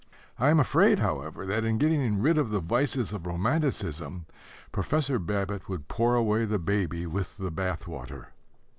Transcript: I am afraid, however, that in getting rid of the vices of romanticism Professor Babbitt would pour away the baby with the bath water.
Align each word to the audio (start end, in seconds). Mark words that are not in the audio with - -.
I 0.39 0.49
am 0.49 0.59
afraid, 0.59 0.97
however, 0.97 1.45
that 1.45 1.63
in 1.63 1.77
getting 1.77 2.19
rid 2.19 2.39
of 2.39 2.49
the 2.49 2.59
vices 2.59 3.13
of 3.13 3.27
romanticism 3.27 4.25
Professor 4.71 5.19
Babbitt 5.19 5.69
would 5.69 5.87
pour 5.89 6.15
away 6.15 6.45
the 6.45 6.57
baby 6.57 7.05
with 7.05 7.37
the 7.37 7.51
bath 7.51 7.87
water. 7.87 8.29